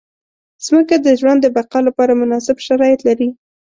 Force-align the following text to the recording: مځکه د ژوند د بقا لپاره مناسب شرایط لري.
مځکه 0.63 0.95
د 1.05 1.07
ژوند 1.19 1.39
د 1.41 1.47
بقا 1.55 1.79
لپاره 1.87 2.13
مناسب 2.21 2.57
شرایط 2.67 2.99
لري. 3.07 3.29